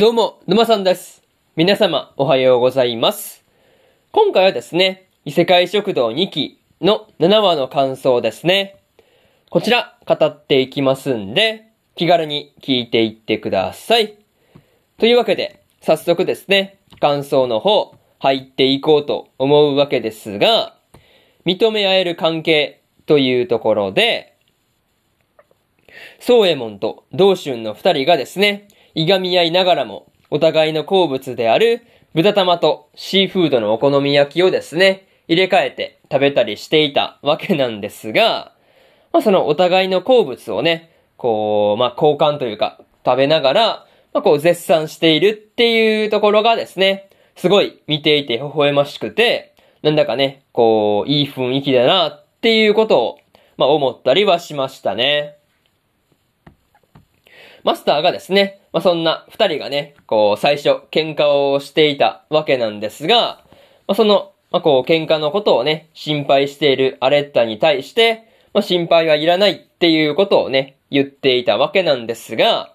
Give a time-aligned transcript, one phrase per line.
[0.00, 1.22] どうも、沼さんです。
[1.56, 3.44] 皆様、おはようございます。
[4.12, 8.80] 今回はですね、異世界食堂2期の7話の感想ですね。
[9.50, 11.66] こちら、語っていきますんで、
[11.96, 14.16] 気軽に聞いていってください。
[14.96, 20.78] というわけで、早速ですね、感想の方、入っていこうと思うわけですが、
[21.44, 24.34] 認め合える関係というところで、
[26.20, 31.82] 宗右衛門と道春の二人がですね、いがみ合いながらも、お互いの好物である
[32.14, 38.52] 豚玉とシーフードのお好み焼きをですね、入れ替えて食べたりしていたわけなんですが、
[39.12, 53.18] まあそのお互いの好物をね、こう、まあ交換というか、食べながら、まあこう絶賛しているっていうところがですね、すごい見ていて微笑ましくて、なんだかね、こう、いい雰囲気だなっていうことを、
[53.56, 55.36] まあ思ったりはしましたね。
[57.62, 63.44] マスターがですね、まあ、そんな二人がね、こう、最初、喧嘩をしていたわけなんですが、
[63.86, 72.74] まあ、その、まあ、こう、喧嘩のことをね、心配しているアレッタに対して、まあ、心配はいらないっていうことをね、言っていたわけなんですが、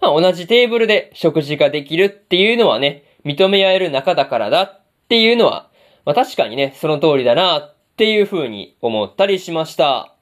[0.00, 5.68] まあ、同じテーブルで食事ができるっていうのはね、認め合える仲だからだっていうのは、
[6.04, 10.14] まあ、確かにね、その通りだなっていう風に思ったりしました。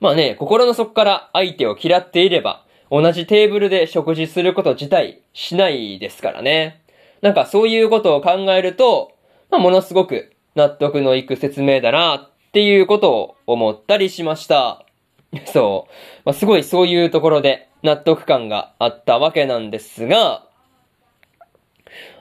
[0.00, 6.82] まあね、心の底から相手を嫌っていれば、同じテーブルで食事すること自体しないですからね。
[7.20, 9.12] なんかそういうことを考えると、
[9.50, 14.84] まあ、ものすごく納得のいく説明だなっていうことを思ったりしました。
[15.46, 15.92] そう。
[16.24, 20.46] まあ、すごいそういうところで納得感があったわけなんですが、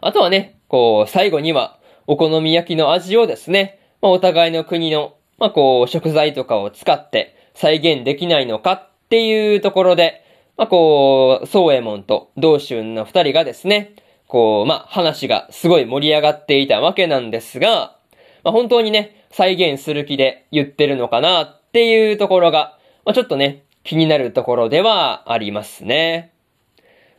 [0.01, 10.23] あとはね、こう、最後には、お好み焼きの味をですね、まあ、お互いの国の、まあ、こう、食材とかを使って再現できないのかっていうところで、
[10.57, 13.93] まあ、こう、宗右衛門と道春の二人がですね、
[14.27, 17.95] こう、まあ、話がすごい盛り上がっていたわけなんですが、
[18.43, 26.33] まあ、本当にね、再現する気で言ってるのかなっていうところが、まあ、ちょっとね、気になるところではありますね。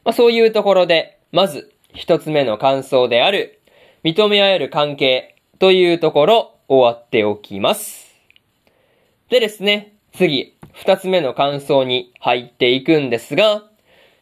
[0.05, 3.61] まあ、そういうところで、まず、一つ目の感想である、
[4.03, 8.15] 認め合える関係というところ、終わっておきます。
[9.31, 13.62] でですね、次、二つ目の感想に入っていくんですが、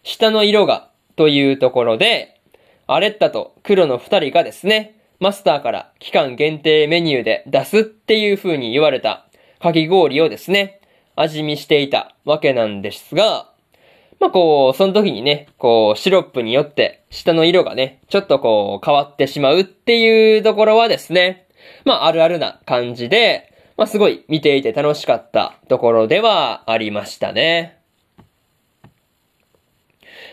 [0.03, 2.39] 下の色がというところで、
[2.87, 9.27] アレッタと黒の二人がですね、マスターから期間限定メニューで出すっていう風に言われた
[9.59, 10.83] かき氷をですね、
[11.15, 13.51] 味見していたわけなんですが、
[14.21, 21.49] まあこう、その時にね、こう、シロップによって下の色がね、ちょっとこう変わってしまうっていうところはですね、
[21.87, 27.79] まああるあるな感じで、まあすごい見ていて楽しかったところではありましたね。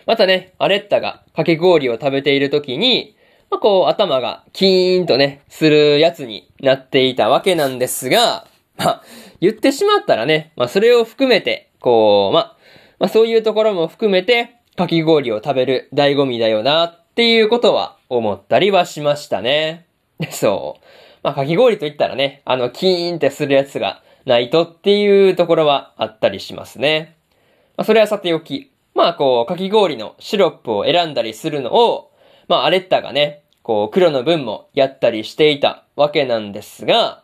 [0.05, 3.15] またね、アレッタがかき氷を食べている時に、
[3.49, 9.03] まあこう頭がキーンとね、するやつになっていたわけなんですが、まあ
[9.39, 12.57] 言ってしまったらね、まあそれを含めて、こう、まあ、
[12.99, 19.85] まあそういうところも含めて、かき氷を食べる醍醐味だよなっていうことは思ったりはしましたね。
[20.31, 21.02] そう。
[21.23, 27.15] まあかき氷と言ったらね、あのキーンってするやつがないとっていうところはあったりしますね。
[27.77, 32.11] まあそれはさておき、まあこう、かき氷のシロップを選んだりするのを、
[32.47, 37.23] まあアレッタがね、こう黒の分もやったりしていたわけなんですが、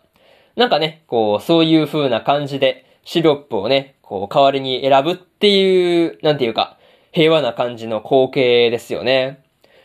[0.55, 6.77] なんかね、こう、そういう風な感じで、シロップをね、こう、代わりに選ぶっていう、なんていうか、
[7.11, 9.41] 平和な感じの光景ですよね。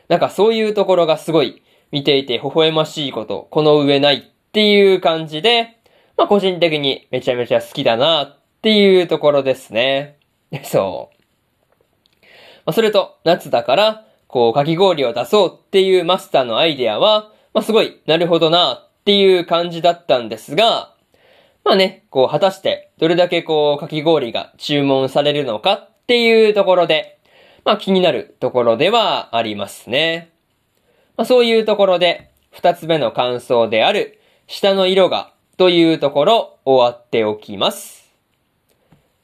[0.08, 1.62] なんかそういうところがすごい、
[1.94, 5.78] 見ていて微笑ましいこと、この上ないっていう感じで、
[6.16, 10.16] まあ個人的にめちゃめちゃ好きだなっていうところですね。
[10.64, 12.24] そう。
[12.66, 20.96] まあ、それと、夏だから、こう、かき氷を出そうっていうマスターのアイデアは、まあすごい、なるほどなっていう感じだったんですが、
[21.62, 27.20] まあね、こう、果たして、どれだけこう、かき氷が注文されるのかっていうところで、
[27.64, 30.33] まあ気になるところではありますね。
[31.16, 38.12] まあそういうところで、二つ目の感想である、下の色が、というところ、終わっておきます。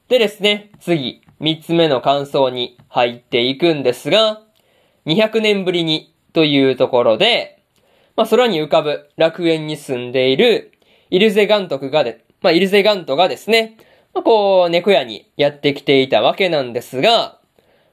[0.09, 4.43] でですね、次、三つ目の感想に入っていくんですが、
[5.07, 7.61] 200年ぶりに、というところで、
[8.15, 10.73] まあ空に浮かぶ楽園に住んでいる、
[11.11, 13.77] イルゼガントクがで、まあイルゼガントがですね、
[14.15, 17.39] まあこう、猫屋にやってきていたわけなんですが、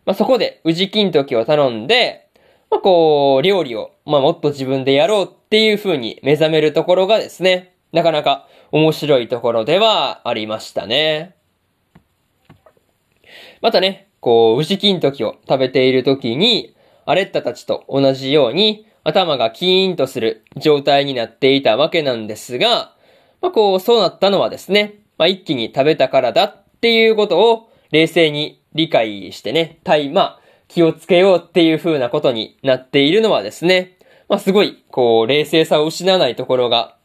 [0.06, 2.27] まあそこで宇治金時を頼んで、
[2.70, 11.36] まあこう、料理を、まあもっと自分でやろうっていう風に目覚めるところがですね、なかなか面白いところではありましたね。
[13.62, 16.76] またね、こう、宇治金時を食べている時に、
[17.06, 22.94] アレッタたちと同じように頭がキーンとする状態になっていたわけなんですが、
[23.42, 33.98] まあこう、そうなったのはですね、まあ一気に食べたからだっていうことを冷静に理解してね、対、まあ気をつけようっていう風なことになっているのはですね、
[34.30, 36.98] まあすごい、こう、冷静さを失わないところが、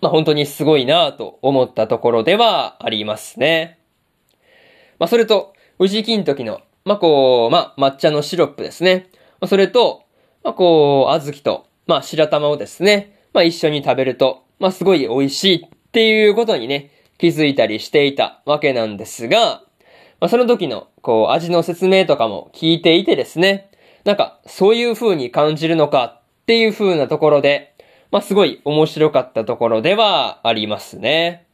[0.00, 3.78] まあ本当にすごいなぁと思ったところではありますね。
[4.98, 9.08] まあそれと、宇治金時の、まあこう、まあ抹茶のシロップですね。
[9.40, 10.04] まあそれと、
[10.44, 19.62] まあこう、小豆と、まあ白玉をですね、まあ一緒に食べると、まあすごい美味しいっていうことにね、気づいたりしていたわけなんですが、
[20.20, 23.70] まあその時の、こう、味の説明とかも聞いていてですね、
[24.04, 27.74] なんか、そういう風に感じるのかっていう風なところで、
[28.10, 31.46] まあすごい面白かったところではありますね。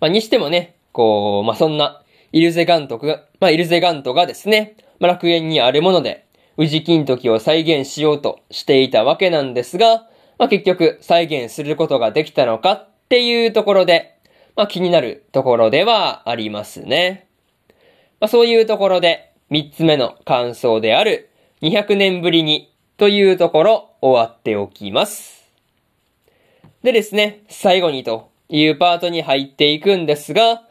[0.00, 2.02] まあにしてもね、こう、まあそんな、
[2.32, 6.26] イルゼガントが、まあイルゼガントがですね、まあ楽園にあるもので、
[6.56, 10.06] 宇治金時を再現しようとしていたわけなんですが、
[10.38, 14.11] まあ結局再現することができたのかっていうところで、
[14.56, 17.28] まあ気になるところではありますね。
[18.20, 25.50] まあそういうところで、三つ目の感想である、200年ぶりにというところ終わっておきます。
[26.82, 30.62] でですね、最後にというパートに入っていくんですが、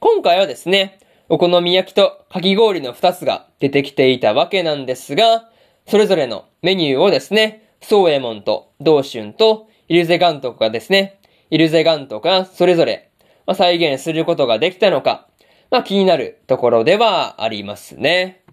[0.00, 0.98] 今回はですね、
[1.28, 5.50] お好み焼きとかき氷の2つが出てきていたわけなんですが、
[5.86, 11.20] それぞれのメニューをですね、ソーエモンとドーシュンとイルゼガントがですね、
[11.50, 13.07] イルゼガントがそれぞれ、
[13.48, 15.26] まあ再現することができたのか、
[15.72, 18.44] まあ気になるところではありますね。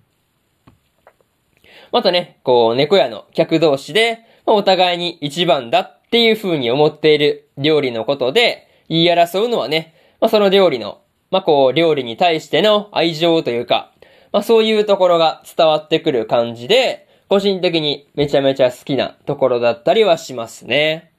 [1.91, 11.01] またね、こう、猫屋の客同士で、まあ、お互いに一番だっていう風に思っている料理のことで、言い争うのはね、まあ、その料理の
[11.31, 13.91] まあ、こう、料理に対しての愛情というか、
[14.31, 21.11] まあ、そういうところが伝わってくる感じで、個人的にめちゃめちゃ好きなところだったりはしますね。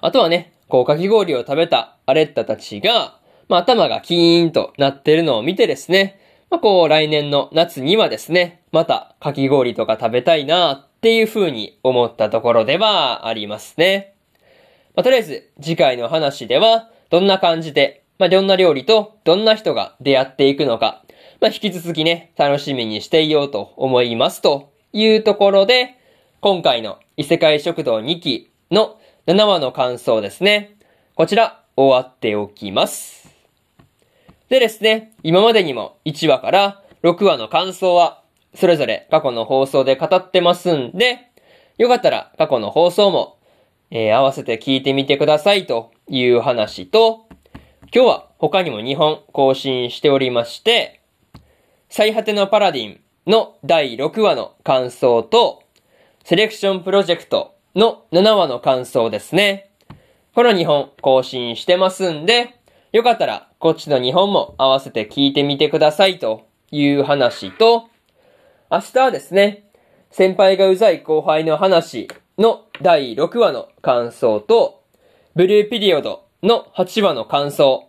[0.00, 3.18] あとはね、こう、かき氷を食べたアレッタたちが、
[3.48, 6.18] まあ、頭がキーンとなってるのを見てですね、
[6.48, 14.14] まあ、こう、来年の夏にはですね、またかき氷とか食べたいなっていう風に思ったところではありますね。
[14.94, 21.02] まあ、とりあえず、次回の話では、どんな感じで、まあ、どんな料理とどんな人が出会っていくのか、
[21.40, 25.96] まあ、引き続きね、楽しみにしていようと思いますというところで、
[26.40, 30.76] 今回の異世界食堂2期の7話の感想ですね。
[31.14, 33.28] こちら、終わっておきます。
[34.48, 38.22] でですね、今までにも1話から6話の感想は、
[38.54, 41.30] それぞれ過去の放送で語ってますんで、
[41.76, 43.36] よかったら過去の放送も、
[43.90, 47.28] えー、合わせて聞いてみてくださいという話と、
[47.94, 51.02] 今日は他にも2本更新しておりまして、
[51.90, 55.62] 最果てのパラディンの第6話の感想と、
[56.24, 59.70] セレクションプロジェクトの7話の感想ですね。
[60.34, 62.56] この2本更新してますんで、
[62.92, 67.88] よかったらこっちの2本も合わせて聞いてみてくださいという話と、
[68.70, 69.68] 明日はですね、
[70.10, 72.08] 先輩がうざい後輩の話
[72.38, 74.82] の第6話の感想と、
[75.36, 77.88] ブルーピリオドの8話の感想、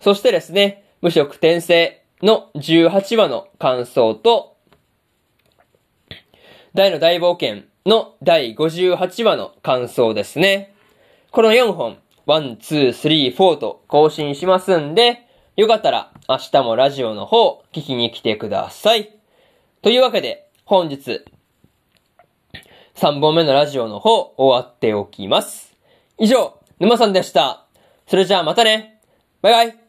[0.00, 4.56] そしてですね、無色転生の18話の感想と、
[6.74, 10.74] 大の大冒険の第58話の感想ですね。
[11.30, 15.26] この4本、1、2、3、4と更新しますんで、
[15.56, 19.16] よかったら明日もラジオの方聞きに来てください。
[19.82, 21.24] というわけで、本日、
[22.96, 25.72] 3本目のラジオの方終わっておきます。
[26.18, 27.66] 以上、沼さんでした。
[28.08, 29.00] それじゃあまたね
[29.42, 29.85] バイバイ